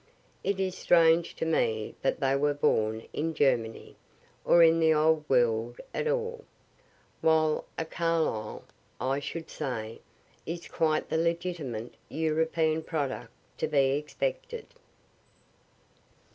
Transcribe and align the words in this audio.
It 0.43 0.59
is 0.59 0.75
strange 0.75 1.35
to 1.35 1.45
me 1.45 1.93
that 2.01 2.19
they 2.19 2.35
were 2.35 2.55
born 2.55 3.05
in 3.13 3.35
Germany, 3.35 3.97
or 4.43 4.63
in 4.63 4.79
the 4.79 4.91
old 4.91 5.29
world 5.29 5.79
at 5.93 6.07
all. 6.07 6.43
While 7.21 7.65
a 7.77 7.85
Carlyle, 7.85 8.63
I 8.99 9.19
should 9.19 9.47
say, 9.51 10.01
is 10.43 10.67
quite 10.67 11.09
the 11.09 11.19
legitimate 11.19 11.93
European 12.09 12.81
product 12.81 13.29
to 13.59 13.67
be 13.67 13.91
expected. 13.91 14.65